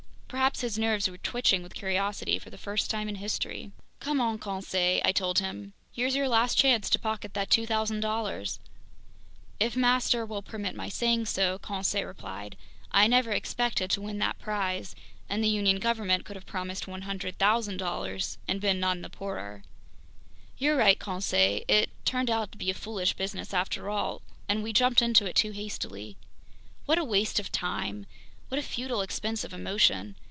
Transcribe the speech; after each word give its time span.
Perhaps 0.31 0.61
his 0.61 0.79
nerves 0.79 1.09
were 1.09 1.17
twitching 1.17 1.61
with 1.61 1.73
curiosity 1.73 2.39
for 2.39 2.49
the 2.49 2.57
first 2.57 2.89
time 2.89 3.09
in 3.09 3.15
history. 3.15 3.73
"Come 3.99 4.21
on, 4.21 4.39
Conseil!" 4.39 5.01
I 5.03 5.11
told 5.11 5.39
him. 5.39 5.73
"Here's 5.91 6.15
your 6.15 6.29
last 6.29 6.57
chance 6.57 6.89
to 6.89 6.97
pocket 6.99 7.33
that 7.33 7.49
$2,000.00!" 7.49 8.57
"If 9.59 9.75
master 9.75 10.25
will 10.25 10.41
permit 10.41 10.73
my 10.73 10.87
saying 10.87 11.25
so," 11.25 11.59
Conseil 11.59 12.05
replied, 12.07 12.55
"I 12.93 13.07
never 13.07 13.33
expected 13.33 13.91
to 13.91 14.01
win 14.01 14.19
that 14.19 14.39
prize, 14.39 14.95
and 15.27 15.43
the 15.43 15.49
Union 15.49 15.79
government 15.81 16.23
could 16.23 16.37
have 16.37 16.45
promised 16.45 16.85
$100,000.00 16.85 18.37
and 18.47 18.61
been 18.61 18.79
none 18.79 19.01
the 19.01 19.09
poorer." 19.09 19.63
"You're 20.57 20.77
right, 20.77 20.97
Conseil, 20.97 21.61
it 21.67 21.89
turned 22.05 22.29
out 22.29 22.53
to 22.53 22.57
be 22.57 22.69
a 22.69 22.73
foolish 22.73 23.15
business 23.15 23.53
after 23.53 23.89
all, 23.89 24.21
and 24.47 24.63
we 24.63 24.71
jumped 24.71 25.01
into 25.01 25.25
it 25.25 25.35
too 25.35 25.51
hastily. 25.51 26.15
What 26.85 26.97
a 26.97 27.03
waste 27.03 27.37
of 27.37 27.51
time, 27.51 28.05
what 28.47 28.59
a 28.59 28.63
futile 28.63 29.01
expense 29.01 29.43
of 29.45 29.53
emotion! 29.53 30.15